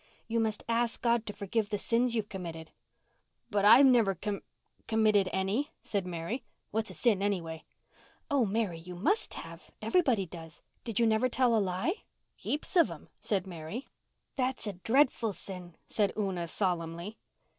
[0.27, 2.71] "You must ask God to forgive the sins you've committed.
[3.51, 6.43] "But I've never com—committed any," said Mary.
[6.71, 7.65] "What's a sin any way?"
[8.27, 9.69] "Oh, Mary, you must have.
[9.79, 10.63] Everybody does.
[10.83, 12.01] Did you never tell a lie?"
[12.35, 13.89] "Heaps of 'em," said Mary.
[14.37, 17.19] "That's a dreadful sin," said Una solemnly.